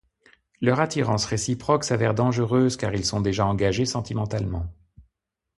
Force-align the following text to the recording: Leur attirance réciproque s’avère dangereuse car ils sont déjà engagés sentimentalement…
Leur 0.61 0.79
attirance 0.79 1.25
réciproque 1.25 1.83
s’avère 1.83 2.15
dangereuse 2.15 2.75
car 2.75 2.91
ils 2.95 3.05
sont 3.05 3.21
déjà 3.21 3.45
engagés 3.45 3.85
sentimentalement… 3.85 4.65